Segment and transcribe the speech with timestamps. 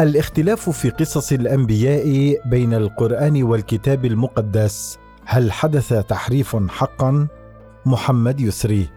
[0.00, 4.98] الاختلاف في قصص الأنبياء بين القرآن والكتاب المقدس.
[5.24, 7.26] هل حدث تحريف حقا؟
[7.86, 8.88] محمد يسري.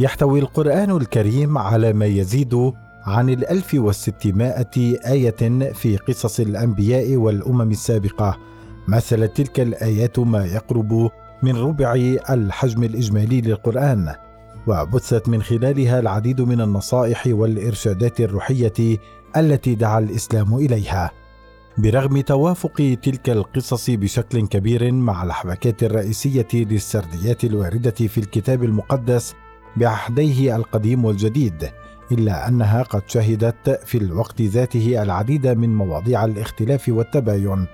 [0.00, 2.72] يحتوي القرآن الكريم على ما يزيد
[3.04, 8.38] عن الألف والستمائة آية في قصص الأنبياء والأمم السابقة.
[8.88, 11.10] مثلت تلك الآيات ما يقرب
[11.42, 11.94] من ربع
[12.30, 14.14] الحجم الإجمالي للقرآن
[14.66, 18.98] وبثت من خلالها العديد من النصائح والإرشادات الروحية
[19.36, 21.10] التي دعا الإسلام إليها.
[21.78, 29.34] برغم توافق تلك القصص بشكل كبير مع الحبكات الرئيسية للسرديات الواردة في الكتاب المقدس
[29.76, 31.70] بعهديه القديم والجديد
[32.12, 37.66] إلا أنها قد شهدت في الوقت ذاته العديد من مواضيع الاختلاف والتباين.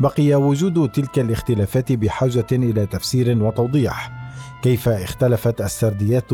[0.00, 4.12] بقي وجود تلك الاختلافات بحاجة إلى تفسير وتوضيح
[4.62, 6.32] كيف اختلفت السرديات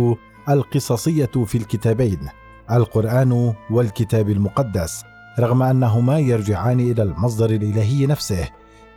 [0.48, 2.41] القصصية في الكتابين.
[2.70, 5.04] القرآن والكتاب المقدس
[5.38, 8.48] رغم أنهما يرجعان إلى المصدر الإلهي نفسه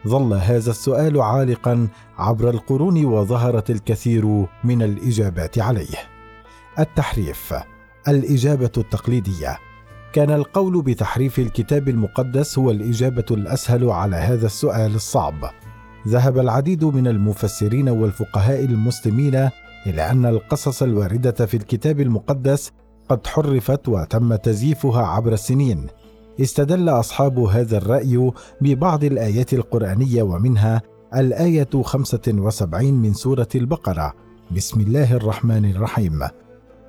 [0.08, 5.98] ظل هذا السؤال عالقا عبر القرون وظهرت الكثير من الإجابات عليه.
[6.80, 7.54] التحريف
[8.08, 9.58] الإجابة التقليدية.
[10.14, 15.50] كان القول بتحريف الكتاب المقدس هو الإجابة الأسهل على هذا السؤال الصعب.
[16.08, 19.50] ذهب العديد من المفسرين والفقهاء المسلمين
[19.88, 22.72] إلى أن القصص الواردة في الكتاب المقدس
[23.10, 25.88] قد حرفت وتم تزييفها عبر السنين.
[26.42, 28.32] استدل أصحاب هذا الرأي
[28.62, 30.82] ببعض الآيات القرآنية ومنها
[31.16, 34.14] الآية 75 من سورة البقرة.
[34.56, 36.20] بسم الله الرحمن الرحيم.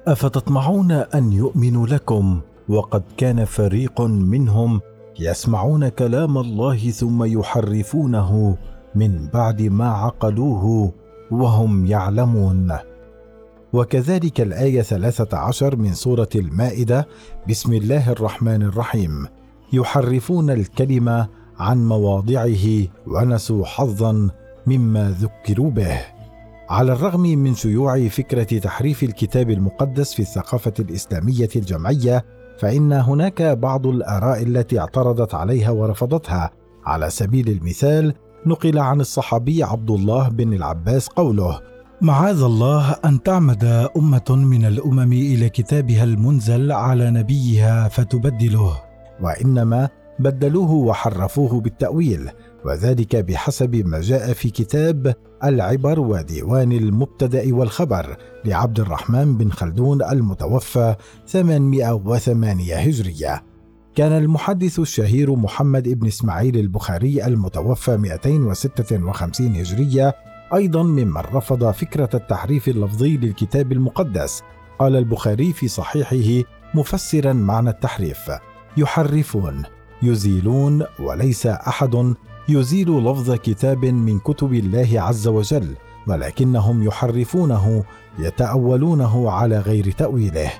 [0.06, 4.80] أفتطمعون أن يؤمنوا لكم؟ وقد كان فريق منهم
[5.20, 8.56] يسمعون كلام الله ثم يحرفونه
[8.94, 10.92] من بعد ما عقلوه
[11.30, 12.72] وهم يعلمون.
[13.76, 17.08] وكذلك الآية 13 من سورة المائدة
[17.48, 19.26] بسم الله الرحمن الرحيم.
[19.72, 21.28] يحرفون الكلمة
[21.58, 24.30] عن مواضعه ونسوا حظا
[24.66, 26.00] مما ذكروا به.
[26.68, 32.24] على الرغم من شيوع فكرة تحريف الكتاب المقدس في الثقافة الإسلامية الجمعية
[32.58, 36.50] فإن هناك بعض الآراء التي اعترضت عليها ورفضتها.
[36.84, 38.14] على سبيل المثال
[38.46, 43.64] نقل عن الصحابي عبد الله بن العباس قوله معاذ الله أن تعمد
[43.96, 48.80] أمة من الأمم إلى كتابها المنزل على نبيها فتبدله.
[49.20, 52.30] وإنما بدلوه وحرفوه بالتأويل
[52.64, 55.14] وذلك بحسب ما جاء في كتاب
[55.44, 60.94] العبر وديوان المبتدأ والخبر لعبد الرحمن بن خلدون المتوفى
[61.26, 63.42] 808 هجرية.
[63.94, 70.14] كان المحدث الشهير محمد بن إسماعيل البخاري المتوفى 256 هجرية
[70.54, 74.42] أيضا ممن رفض فكرة التحريف اللفظي للكتاب المقدس.
[74.78, 78.30] قال البخاري في صحيحه مفسرا معنى التحريف
[78.76, 79.62] يحرفون
[80.02, 82.14] يزيلون وليس أحد
[82.48, 85.74] يزيل لفظ كتاب من كتب الله عز وجل
[86.06, 87.84] ولكنهم يحرفونه
[88.18, 90.52] يتأولونه على غير تأويله.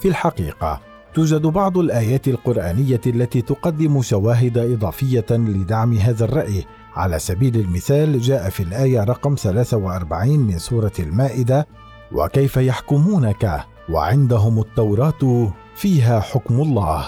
[0.00, 0.80] في الحقيقة
[1.14, 6.64] توجد بعض الآيات القرآنية التي تقدم شواهد إضافية لدعم هذا الرأي
[6.96, 11.66] على سبيل المثال جاء في الآية رقم 43 من سورة المائدة
[12.12, 17.04] وكيف يحكمونك وعندهم التوراة فيها حكم الله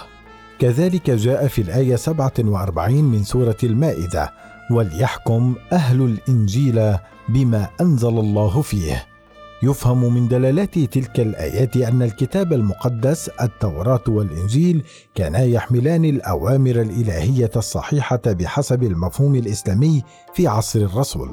[0.59, 4.33] كذلك جاء في الآية 47 من سورة المائدة:
[4.71, 6.97] وليحكم أهل الإنجيل
[7.29, 9.07] بما أنزل الله فيه.
[9.65, 14.83] يفهم من دلالات تلك الآيات أن الكتاب المقدس التوراة والإنجيل
[15.15, 20.03] كانا يحملان الأوامر الإلهية الصحيحة بحسب المفهوم الإسلامي
[20.35, 21.31] في عصر الرسول.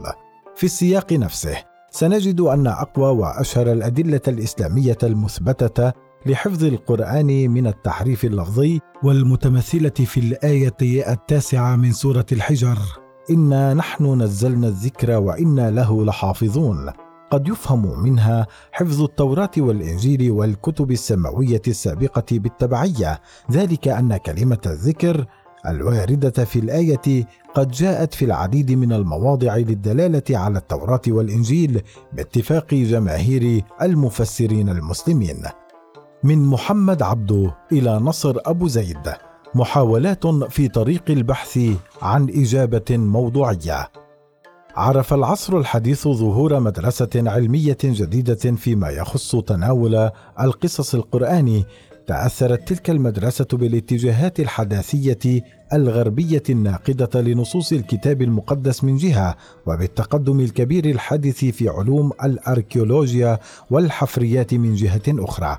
[0.55, 1.57] في السياق نفسه
[1.91, 5.91] سنجد أن أقوى وأشهر الأدلة الإسلامية المثبتة
[6.25, 12.77] لحفظ القرآن من التحريف اللفظي والمتمثلة في الآية التاسعة من سورة الحجر:
[13.29, 16.91] إنا نحن نزلنا الذكر وإنا له لحافظون.
[17.31, 25.25] قد يفهم منها حفظ التوراة والإنجيل والكتب السماوية السابقة بالتبعية، ذلك أن كلمة الذكر
[25.67, 27.25] الواردة في الآية
[27.55, 31.81] قد جاءت في العديد من المواضع للدلالة على التوراة والإنجيل
[32.13, 35.43] باتفاق جماهير المفسرين المسلمين.
[36.23, 39.13] من محمد عبده إلى نصر أبو زيد.
[39.55, 41.59] محاولات في طريق البحث
[42.01, 43.87] عن إجابة موضوعية.
[44.75, 50.09] عرف العصر الحديث ظهور مدرسة علمية جديدة فيما يخص تناول
[50.39, 51.65] القصص القراني
[52.07, 59.35] تأثرت تلك المدرسة بالاتجاهات الحداثية الغربية الناقدة لنصوص الكتاب المقدس من جهة
[59.65, 63.39] وبالتقدم الكبير الحادث في علوم الأركيولوجيا
[63.71, 65.57] والحفريات من جهة أخرى.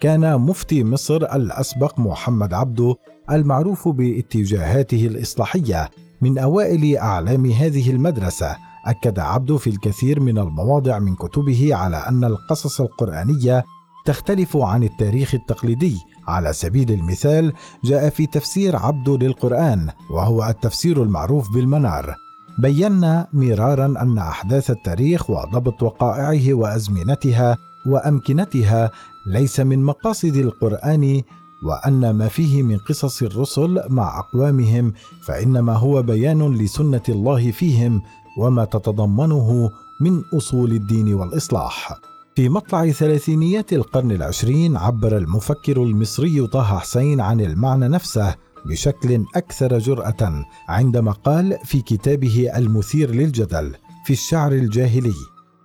[0.00, 2.96] كان مفتي مصر الأسبق محمد عبده
[3.30, 5.90] المعروف باتجاهاته الإصلاحية.
[6.24, 8.56] من أوائل أعلام هذه المدرسة
[8.86, 13.64] أكد عبده في الكثير من المواضع من كتبه على أن القصص القرآنية
[14.06, 15.96] تختلف عن التاريخ التقليدي.
[16.28, 17.52] على سبيل المثال
[17.84, 22.14] جاء في تفسير عبده للقرآن وهو التفسير المعروف بالمنار.
[22.58, 27.56] بينا مرارا أن أحداث التاريخ وضبط وقائعه وأزمنتها
[27.86, 28.90] وأمكنتها
[29.26, 31.22] ليس من مقاصد القرآن
[31.64, 38.02] وأن ما فيه من قصص الرسل مع أقوامهم فإنما هو بيان لسنة الله فيهم
[38.38, 39.70] وما تتضمنه
[40.00, 41.98] من أصول الدين والإصلاح.
[42.36, 48.34] في مطلع ثلاثينيات القرن العشرين عبر المفكر المصري طه حسين عن المعنى نفسه
[48.66, 53.74] بشكل أكثر جرأة عندما قال في كتابه المثير للجدل
[54.04, 55.14] في الشعر الجاهلي.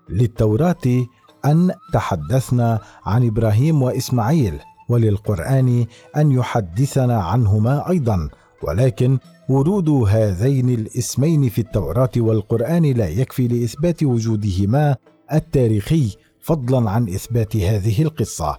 [0.09, 1.05] للتوراة
[1.45, 4.59] أن تحدثنا عن إبراهيم وإسماعيل
[4.89, 5.85] وللقرآن
[6.17, 8.29] أن يحدثنا عنهما أيضا
[8.63, 9.17] ولكن
[9.49, 14.95] ورود هذين الاسمين في التوراة والقرآن لا يكفي لإثبات وجودهما
[15.33, 18.57] التاريخي فضلا عن إثبات هذه القصة.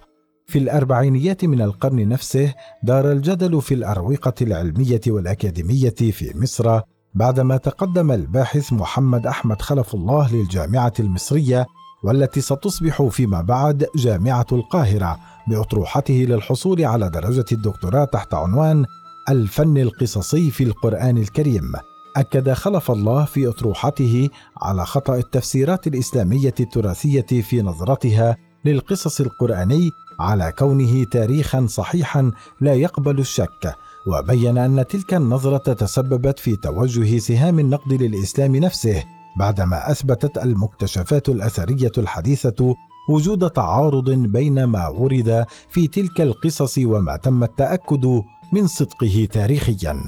[0.51, 2.53] في الأربعينيات من القرن نفسه
[2.83, 6.81] دار الجدل في الأروقة العلمية والأكاديمية في مصر
[7.13, 11.65] بعدما تقدم الباحث محمد أحمد خلف الله للجامعة المصرية
[12.03, 15.17] والتي ستصبح فيما بعد جامعة القاهرة
[15.47, 18.85] بأطروحته للحصول على درجة الدكتوراه تحت عنوان
[19.29, 21.71] الفن القصصي في القرآن الكريم.
[22.17, 24.29] أكد خلف الله في أطروحته
[24.61, 32.31] على خطأ التفسيرات الإسلامية التراثية في نظرتها للقصص القرآني على كونه تاريخا صحيحا
[32.61, 33.75] لا يقبل الشك
[34.07, 39.03] وبين أن تلك النظرة تسببت في توجه سهام النقد للإسلام نفسه
[39.37, 42.75] بعدما أثبتت المكتشفات الأثرية الحديثة
[43.09, 48.21] وجود تعارض بين ما ورد في تلك القصص وما تم التأكد
[48.53, 50.03] من صدقه تاريخيا.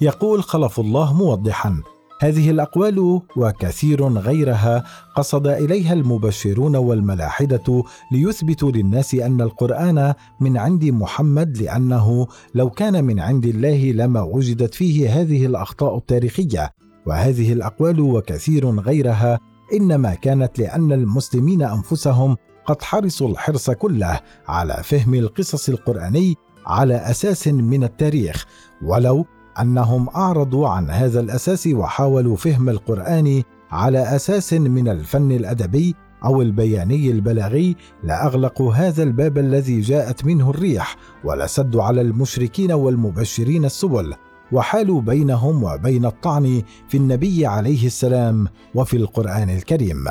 [0.00, 1.82] يقول خلف الله موضحا
[2.20, 4.84] هذه الأقوال وكثير غيرها
[5.16, 13.20] قصد إليها المبشرون والملاحدة ليثبتوا للناس أن القرآن من عند محمد لأنه لو كان من
[13.20, 16.72] عند الله لما وجدت فيه هذه الأخطاء التاريخية
[17.06, 19.40] وهذه الأقوال وكثير غيرها
[19.72, 22.36] إنما كانت لأن المسلمين أنفسهم
[22.66, 26.34] قد حرصوا الحرص كله على فهم القصص القرآني
[26.66, 28.46] على أساس من التاريخ
[28.82, 29.26] ولو
[29.60, 35.94] أنهم أعرضوا عن هذا الأساس وحاولوا فهم القرآن على أساس من الفن الأدبي
[36.24, 44.14] أو البياني البلاغي لأغلقوا هذا الباب الذي جاءت منه الريح ولسدوا على المشركين والمبشرين السبل.
[44.52, 50.04] وحالوا بينهم وبين الطعن في النبي عليه السلام وفي القرآن الكريم.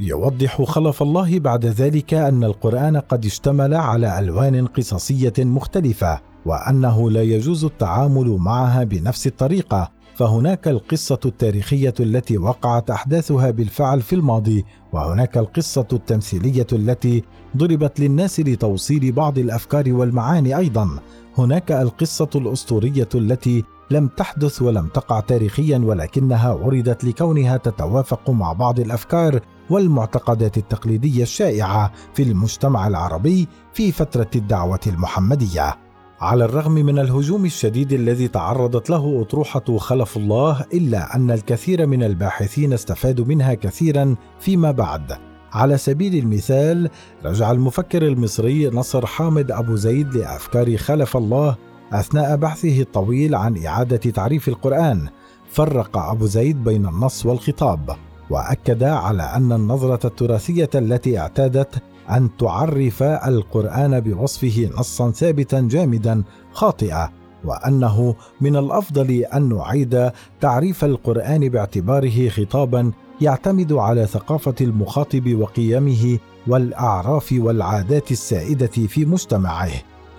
[0.00, 7.22] يوضح خلف الله بعد ذلك أن القرآن قد اشتمل على ألوان قصصية مختلفة وأنه لا
[7.22, 9.96] يجوز التعامل معها بنفس الطريقة.
[10.16, 17.22] فهناك القصة التاريخية التي وقعت أحداثها بالفعل في الماضي وهناك القصة التمثيلية التي
[17.56, 20.88] ضربت للناس لتوصيل بعض الأفكار والمعاني أيضا.
[21.38, 28.80] هناك القصة الأسطورية التي لم تحدث ولم تقع تاريخيا ولكنها وردت لكونها تتوافق مع بعض
[28.80, 35.74] الأفكار والمعتقدات التقليدية الشائعة في المجتمع العربي في فترة الدعوة المحمدية.
[36.20, 42.02] على الرغم من الهجوم الشديد الذي تعرضت له أطروحة خلف الله إلا أن الكثير من
[42.02, 45.25] الباحثين استفادوا منها كثيرا فيما بعد.
[45.52, 46.90] على سبيل المثال
[47.24, 51.56] رجع المفكر المصري نصر حامد أبو زيد لأفكار خلف الله
[51.92, 55.08] أثناء بحثه الطويل عن إعادة تعريف القرآن.
[55.50, 57.96] فرق أبو زيد بين النص والخطاب
[58.30, 66.22] وأكد على أن النظرة التراثية التي اعتادت أن تعرف القرآن بوصفه نصا ثابتا جامدا
[66.52, 67.12] خاطئة
[67.44, 70.10] وأنه من الأفضل أن نعيد
[70.40, 79.70] تعريف القرآن باعتباره خطابا يعتمد على ثقافة المخاطب وقيمه والأعراف والعادات السائدة في مجتمعه.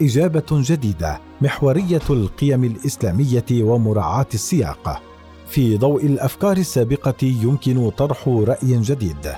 [0.01, 5.01] إجابة جديدة محورية القيم الإسلامية ومراعاة السياق.
[5.47, 9.33] في ضوء الأفكار السابقة يمكن طرح رأي جديد.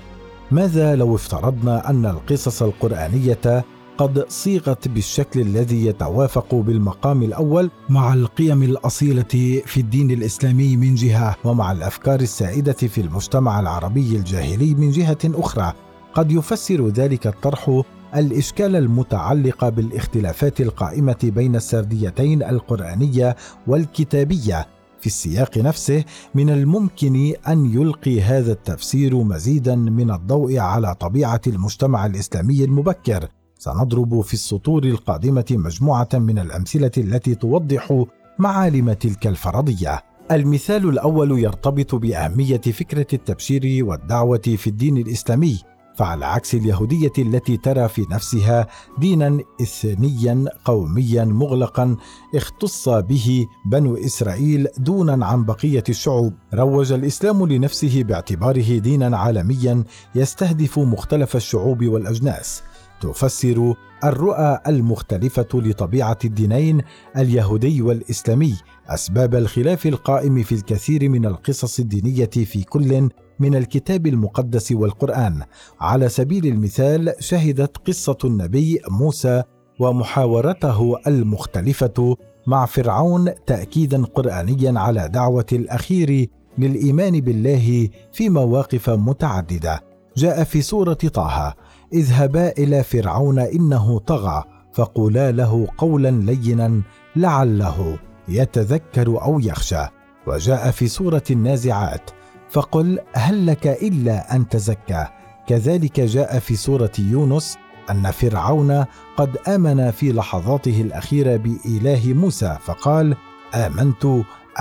[0.51, 3.66] ماذا لو افترضنا أن القصص القرآنية
[4.00, 11.36] قد صيغت بالشكل الذي يتوافق بالمقام الأول مع القيم الأصيلة في الدين الإسلامي من جهة
[11.44, 15.74] ومع الأفكار السائدة في المجتمع العربي الجاهلي من جهة أخرى.
[16.13, 17.82] قد يفسر ذلك الطرح
[18.15, 23.36] الإشكال المتعلق بالاختلافات القائمة بين السرديتين القرآنية
[23.68, 24.68] والكتابية.
[25.00, 26.03] في السياق نفسه
[26.36, 33.27] من الممكن أن يلقي هذا التفسير مزيدا من الضوء على طبيعة المجتمع الإسلامي المبكر.
[33.60, 38.06] سنضرب في السطور القادمة مجموعة من الأمثلة التي توضح
[38.39, 40.04] معالم تلك الفرضية.
[40.32, 45.60] المثال الأول يرتبط بأهمية فكرة التبشير والدعوة في الدين الإسلامي
[45.96, 51.96] فعلى عكس اليهودية التي ترى في نفسها دينا اثنيا قوميا مغلقا
[52.36, 56.34] اختص به بنو إسرائيل دونا عن بقية الشعوب.
[56.54, 59.84] روج الإسلام لنفسه باعتباره دينا عالميا
[60.16, 62.63] يستهدف مختلف الشعوب والأجناس.
[63.01, 66.82] تفسر الرؤى المختلفة لطبيعة الدينين
[67.18, 68.56] اليهودي والإسلامي
[68.88, 75.44] أسباب الخلاف القائم في الكثير من القصص الدينية في كل من الكتاب المقدس والقرآن.
[75.79, 79.44] على سبيل المثال شهدت قصة النبي موسى
[79.79, 82.15] ومحاورته المختلفة
[82.48, 86.27] مع فرعون تاكيدا قرانيا على دعوة الأخير
[86.58, 89.84] للإيمان بالله في مواقف متعددة.
[90.18, 91.56] جاء في سورة طه
[91.93, 94.43] اذهبا إلى فرعون إنه طغى
[94.74, 96.81] فقولا له قولا لينا
[97.15, 99.86] لعله يتذكر أو يخشى.
[100.27, 102.12] وجاء في سورة النازعات
[102.50, 105.08] فقل هل لك إلا أن تزكى؟
[105.48, 107.58] كذلك جاء في سورة يونس
[107.91, 108.86] أن فرعون
[109.17, 113.15] قد آمن في لحظاته الأخيرة بإله موسى فقال
[113.55, 114.08] آمنت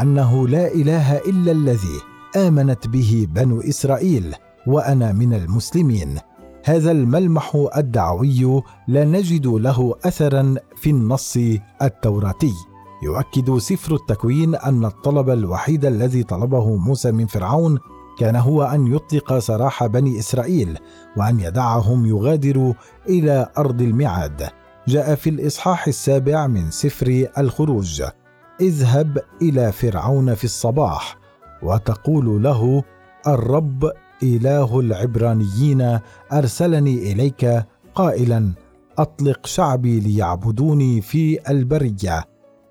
[0.00, 2.00] أنه لا إله إلا الذي
[2.36, 4.34] آمنت به بنو إسرائيل
[4.66, 6.18] وأنا من المسلمين.
[6.68, 11.38] هذا الملمح الدعوي لا نجد له اثرا في النص
[11.82, 12.52] التوراتي.
[13.02, 17.78] يؤكد سفر التكوين أن الطلب الوحيد الذي طلبه موسى من فرعون
[18.18, 20.78] كان هو أن يطلق سراح بني إسرائيل
[21.16, 22.74] وأن يدعهم يغادروا
[23.08, 24.48] إلى أرض الميعاد.
[24.88, 28.02] جاء في الإصحاح السابع من سفر الخروج
[28.60, 31.18] اذهب إلى فرعون في الصباح
[31.62, 32.82] وتقول له
[33.26, 35.98] الرب إله العبرانيين
[36.32, 38.52] أرسلني إليك قائلا
[38.98, 42.24] أطلق شعبي ليعبدوني في البرية.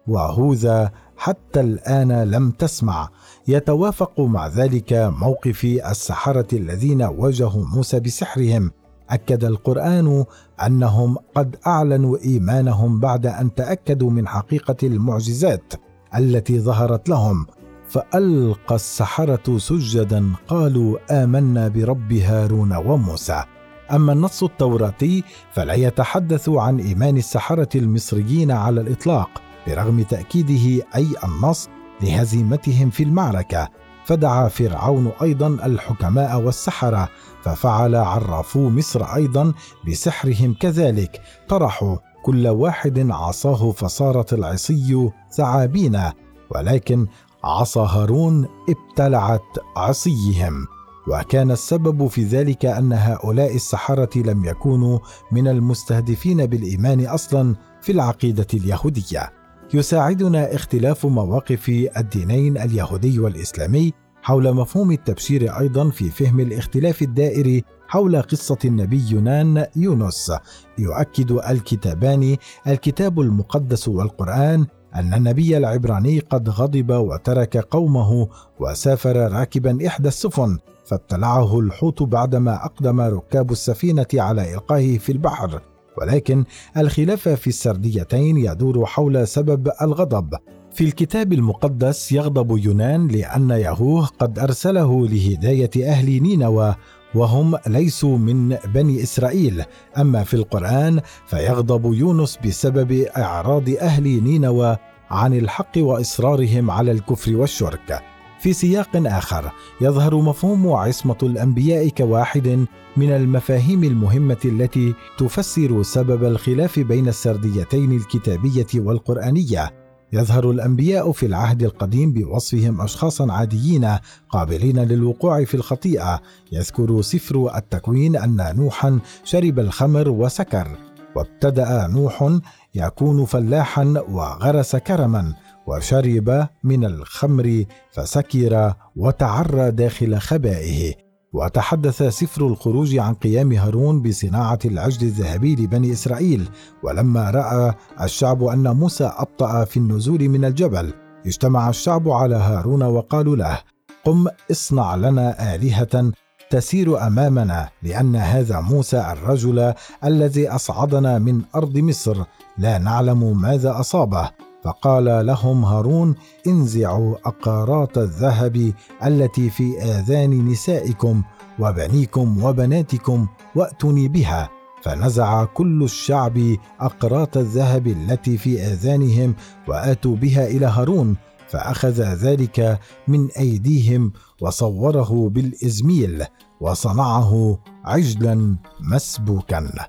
[0.08, 3.10] وهوذا حتى الآن لم تسمع.
[3.48, 8.72] يتوافق مع ذلك موقف السحرة الذين واجهوا موسى بسحرهم.
[9.10, 10.25] أكد القرآن
[10.66, 15.74] أنهم قد أعلنوا إيمانهم بعد أن تأكدوا من حقيقة المعجزات
[16.18, 17.46] التي ظهرت لهم.
[17.88, 23.44] فألقى السحرة سجدا قالوا آمنا برب هارون وموسى.
[23.91, 31.70] أما النص التوراتي فلا يتحدث عن إيمان السحرة المصريين على الإطلاق برغم تأكيده أي النص
[32.01, 33.70] لهزيمتهم في المعركة.
[34.06, 37.10] فدعا فرعون أيضا الحكماء والسحرة
[37.44, 39.53] ففعل عرافو مصر أيضا
[39.88, 41.22] بسحرهم كذلك.
[41.48, 46.01] طرحوا كل واحد عصاه فصارت العصي ثعابين
[46.50, 47.08] ولكن
[47.44, 50.67] عصا هارون ابتلعت عصيهم
[51.08, 55.00] وكان السبب في ذلك أن هؤلاء السحرة لم يكونوا
[55.32, 59.34] من المستهدفين بالإيمان أصلا في العقيدة اليهودية.
[59.74, 68.22] يساعدنا اختلاف مواقف الدينين اليهودي والإسلامي حول مفهوم التبشير أيضا في فهم الاختلاف الدائري حول
[68.22, 70.32] قصة النبي يونان يونس.
[70.77, 74.65] يؤكد الكتابان الكتاب المقدس والقرآن
[74.96, 78.27] أن النبي العبراني قد غضب وترك قومه
[78.60, 85.62] وسافر راكبا إحدى السفن فابتلعه الحوت بعدما أقدم ركاب السفينة على إلقائه في البحر.
[85.98, 86.44] ولكن
[86.77, 90.38] الخلاف في السرديتين يدور حول سبب الغضب.
[90.74, 96.75] في الكتاب المقدس يغضب يونان لأن يهوه قد أرسله لهداية أهل نينوى
[97.15, 99.63] وهم ليسوا من بني إسرائيل.
[99.97, 104.77] أما في القرآن فيغضب يونس بسبب إعراض أهل نينوى
[105.09, 108.03] عن الحق وإصرارهم على الكفر والشرك.
[108.39, 112.65] في سياق آخر يظهر مفهوم عصمة الأنبياء كواحد
[112.97, 119.87] من المفاهيم المهمة التي تفسر سبب الخلاف بين السرديتين الكتابية والقرآنية.
[120.13, 123.97] يظهر الأنبياء في العهد القديم بوصفهم اشخاصا عاديين
[124.29, 126.21] قابلين للوقوع في الخطيئة.
[126.51, 130.67] يذكر سفر التكوين أن نوحا شرب الخمر وسكر.
[131.15, 132.39] وابتدأ نوح
[132.75, 135.33] يكون فلاحا وغرس كرما
[135.67, 141.06] وشرب من الخمر فسكر وتعرى داخل خبائه.
[141.34, 146.50] وتحدث سفر الخروج عن قيام هارون بصناعة العجل الذهبي لبني إسرائيل
[146.84, 150.93] ولما رأى الشعب أن موسى أبطأ في النزول من الجبل
[151.25, 153.60] اجتمع الشعب على هارون وقالوا له
[154.05, 156.12] قم اصنع لنا آلهة
[156.50, 162.24] تسير أمامنا لأن هذا موسى الرجل الذي أصعدنا من أرض مصر.
[162.57, 164.31] لا نعلم ماذا أصابه.
[164.67, 166.15] فقال لهم هارون
[166.47, 168.74] انزعوا أقارات الذهب
[169.05, 171.24] التي في آذان نسائكم
[171.59, 174.50] وبنيكم وبناتكم وأتوني بها.
[174.83, 179.36] فنزع كل الشعب أقراط الذهب التي في آذانهم
[179.67, 186.25] وآتوا بها إلى هارون فأخذ ذلك من أيديهم وصوره بالإزميل
[186.62, 189.88] وصنعه عجلا مسبوكا.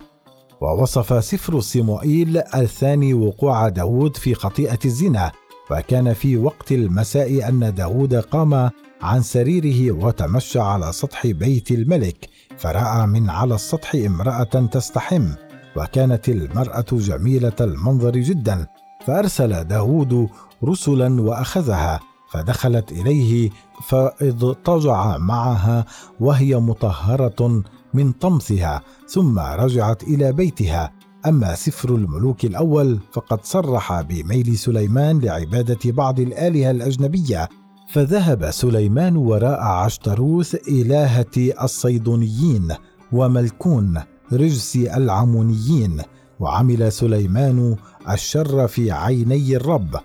[0.61, 5.33] ووصف سفر صموئيل الثاني وقوع داود في خطيئة الزنا
[5.71, 8.71] وكان في وقت المساء أن داود قام
[9.03, 15.29] عن سريره وتمشى على سطح بيت الملك فرأى من على السطح امرأة تستحم
[15.77, 18.67] وكانت المرأة جميلة المنظر جدا
[19.07, 20.29] فأرسل داود
[20.65, 22.01] رسلا وأخذها
[22.31, 23.51] فدخلت إليه
[23.89, 25.85] فإضطجع معها
[26.21, 27.63] وهي مطهرة
[27.95, 30.93] من طمسها ثم رجعت إلى بيتها.
[31.27, 37.49] أما سفر الملوك الأول فقد صرح بميل سليمان لعبادة بعض الآلهة الأجنبية.
[37.93, 42.69] فذهب سليمان وراء عشتروث إلهة الصيدونيين
[43.13, 44.03] وملكون
[44.33, 46.03] رجس العمونيين
[46.41, 47.77] وعمل سليمان
[48.11, 49.97] الشر في عيني الرب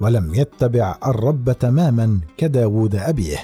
[0.00, 3.38] ولم يتبع الرب تماما كداود أبيه.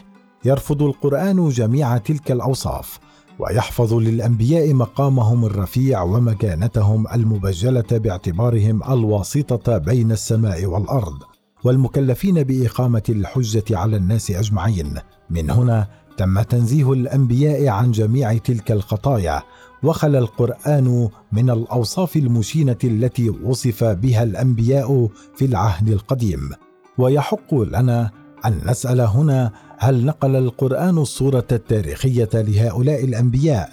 [0.45, 2.99] يرفض القرآن جميع تلك الأوصاف.
[3.39, 11.23] ويحفظ للأنبياء مقامهم الرفيع ومكانتهم المبجلة باعتبارهم الواسطة بين السماء والأرض
[11.65, 14.95] والمكلفين بإقامة الحجة على الناس أجمعين.
[15.31, 19.43] من هنا تم تنزيه الأنبياء عن جميع تلك الخطايا
[19.83, 26.51] وخلى القرآن من الأوصاف المشينة التي وصف بها الأنبياء في العهد القديم.
[26.99, 28.11] ويحق لنا
[28.47, 33.71] أن نسأل هنا هل نقل القرآن الصورة التاريخية لهؤلاء الأنبياء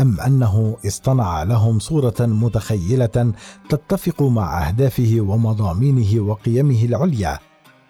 [0.00, 3.32] أم أنه اصطنع لهم صورة متخيلة
[3.68, 7.38] تتفق مع أهدافه ومضامينه وقيمه العليا؟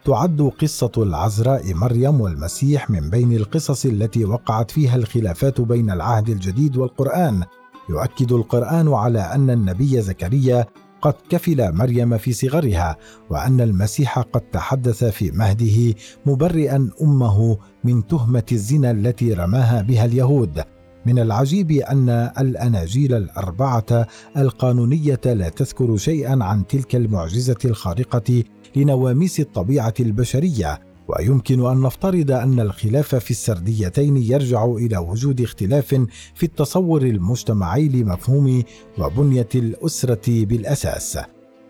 [0.04, 6.76] تعد قصة العذراء مريم والمسيح من بين القصص التي وقعت فيها الخلافات بين العهد الجديد
[6.76, 7.44] والقرآن.
[7.90, 10.66] يؤكد القرآن على أن النبي زكريا
[11.02, 12.96] قد كفل مريم في صغرها
[13.30, 15.94] وأن المسيح قد تحدث في مهده
[16.26, 20.62] مبرئا أمه من تهمة الزنا التي رماها بها اليهود.
[21.06, 28.44] من العجيب أن الأناجيل الأربعة القانونية لا تذكر شيئا عن تلك المعجزة الخارقة
[28.76, 36.42] لنواميس الطبيعة البشرية ويمكن أن نفترض أن الخلاف في السرديتين يرجع إلى وجود اختلاف في
[36.42, 38.62] التصور المجتمعي لمفهوم
[38.98, 41.18] وبنية الأسرة بالأساس.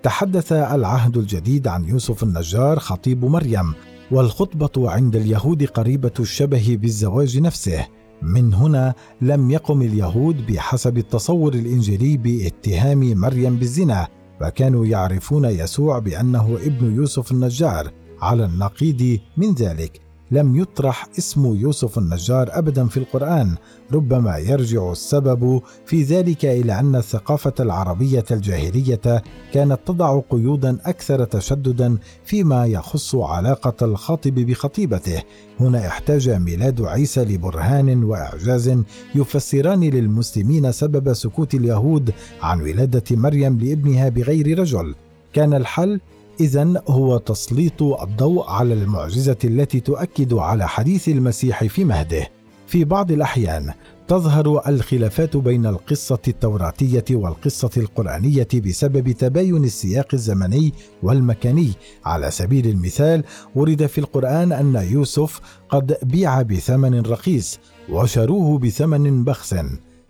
[0.02, 3.74] تحدث العهد الجديد عن يوسف النجار خطيب مريم
[4.10, 7.86] والخطبة عند اليهود قريبة الشبه بالزواج نفسه.
[8.22, 14.08] من هنا لم يقم اليهود بحسب التصور الإنجيلي باتهام مريم بالزنا
[14.40, 17.90] وكانوا يعرفون يسوع بأنه ابن يوسف النجار.
[18.22, 20.00] على النقيض من ذلك.
[20.30, 23.54] لم يطرح اسم يوسف النجار ابدا في القرآن
[23.92, 31.98] ربما يرجع السبب في ذلك إلى أن الثقافة العربية الجاهلية كانت تضع قيودا أكثر تشددا
[32.24, 35.22] فيما يخص علاقة الخاطب بخطيبته.
[35.60, 38.78] هنا احتاج ميلاد عيسى لبرهان وإعجاز
[39.14, 44.94] يفسران للمسلمين سبب سكوت اليهود عن ولادة مريم لابنها بغير رجل.
[45.32, 46.00] كان الحل
[46.40, 52.28] اذا هو تسليط الضوء على المعجزة التي تؤكد على حديث المسيح في مهده.
[52.66, 53.72] في بعض الأحيان
[54.08, 61.72] تظهر الخلافات بين القصة التوراتية والقصة القرآنية بسبب تباين السياق الزمني والمكاني.
[62.04, 69.56] على سبيل المثال ورد في القرآن أن يوسف قد بيع بثمن رخيص وشروه بثمن بخس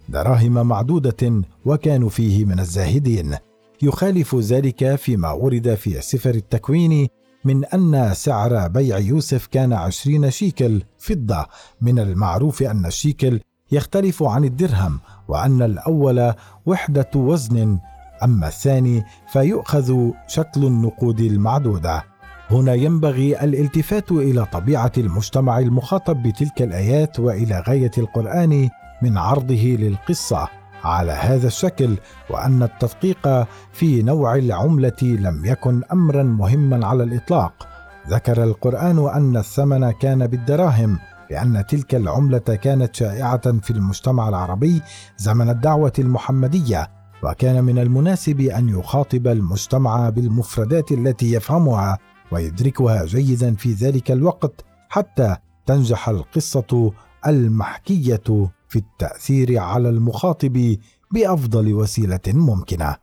[0.09, 3.52] دراهم معدودة وكانوا فيه من الزاهدين.
[3.83, 7.09] يخالف ذلك فيما ورد في سفر التكوين
[7.45, 11.47] من أن سعر بيع يوسف كان عشرين شيكل فضة.
[11.81, 13.41] من المعروف أن الشيكل
[13.73, 16.35] يختلف عن الدرهم وأن الأول
[16.67, 17.79] وحدة وزن
[18.23, 22.03] أما الثاني فيؤخذ شكل النقود المعدودة.
[22.51, 28.69] هنا ينبغي الالتفات إلى طبيعة المجتمع المخاطب بتلك الآيات وإلى غاية القرآن
[29.03, 30.62] من عرضه للقصة.
[30.85, 31.97] على هذا الشكل
[32.31, 37.69] وأن التدقيق في نوع العملة لم يكن امرا مهما على الإطلاق.
[38.09, 40.99] ذكر القرآن أن الثمن كان بالدراهم
[41.31, 44.83] لأن تلك العملة كانت شائعة في المجتمع العربي
[45.17, 46.91] زمن الدعوة المحمدية
[47.23, 51.99] وكان من المناسب أن يخاطب المجتمع بالمفردات التي يفهمها
[52.33, 56.93] ويدركها جيدا في ذلك الوقت حتى تنجح القصة
[57.27, 60.77] المحكية في التأثير على المخاطب
[61.11, 62.97] بأفضل وسيلة ممكنة.